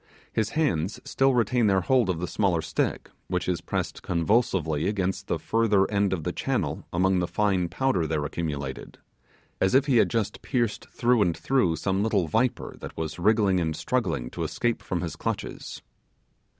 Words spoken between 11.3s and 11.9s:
through